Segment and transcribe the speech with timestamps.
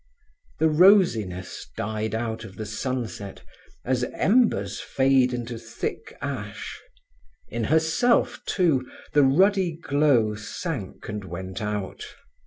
[0.57, 3.43] The rosiness died out of the sunset
[3.85, 6.81] as embers fade into thick ash.
[7.49, 12.03] In herself, too, the ruddy glow sank and went out.